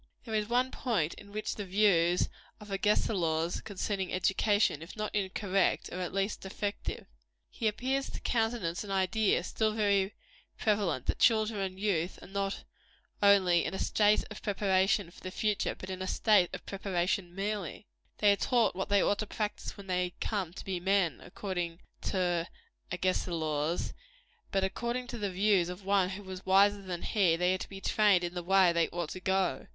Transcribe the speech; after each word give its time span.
There 0.25 0.33
is 0.33 0.49
one 0.49 0.71
point 0.71 1.13
in 1.13 1.31
which 1.31 1.53
the 1.53 1.63
views 1.63 2.27
of 2.59 2.71
Agesilaus 2.71 3.61
concerning 3.61 4.11
education, 4.11 4.81
if 4.81 4.97
not 4.97 5.13
incorrect, 5.13 5.91
are 5.93 6.01
at 6.01 6.11
least 6.11 6.41
defective. 6.41 7.05
He 7.51 7.67
appears 7.67 8.09
to 8.09 8.19
countenance 8.19 8.83
an 8.83 8.89
idea, 8.89 9.43
still 9.43 9.73
very 9.73 10.15
prevalent, 10.57 11.05
that 11.05 11.19
children 11.19 11.59
and 11.59 11.79
youth 11.79 12.17
are 12.23 12.27
not 12.29 12.63
only 13.21 13.63
in 13.63 13.75
a 13.75 13.77
state 13.77 14.23
of 14.31 14.41
preparation 14.41 15.11
for 15.11 15.19
the 15.19 15.29
future, 15.29 15.75
but 15.77 15.91
a 15.91 16.07
state 16.07 16.49
of 16.51 16.65
preparation, 16.65 17.35
merely. 17.35 17.85
They 18.17 18.31
are 18.31 18.37
to 18.37 18.41
be 18.47 18.49
taught 18.49 18.75
what 18.75 18.89
they 18.89 19.03
ought 19.03 19.19
to 19.19 19.27
practise 19.27 19.77
when 19.77 19.85
they 19.85 20.15
come 20.19 20.51
to 20.53 20.65
be 20.65 20.79
men, 20.79 21.21
according 21.23 21.79
to 22.09 22.49
Agesilaus; 22.91 23.93
but 24.51 24.63
according 24.63 25.05
to 25.09 25.19
the 25.19 25.29
views 25.29 25.69
of 25.69 25.85
one 25.85 26.09
who 26.09 26.23
was 26.23 26.43
wiser 26.43 26.81
than 26.81 27.03
he, 27.03 27.35
they 27.35 27.53
are 27.53 27.59
to 27.59 27.69
be 27.69 27.79
trained 27.81 28.23
in 28.23 28.33
the 28.33 28.41
way 28.41 28.73
they 28.73 28.89
should 29.07 29.23
go. 29.23 29.67